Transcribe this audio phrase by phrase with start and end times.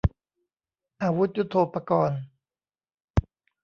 [1.01, 2.19] อาวุธยุทโธปกรณ์